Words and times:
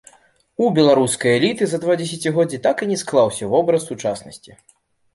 У 0.63 0.69
беларускай 0.79 1.33
эліты 1.41 1.69
за 1.75 1.81
два 1.85 1.99
дзесяцігоддзі 2.01 2.63
так 2.67 2.77
і 2.87 2.91
не 2.95 3.01
склаўся 3.05 3.55
вобраз 3.55 3.81
сучаснасці. 3.89 4.61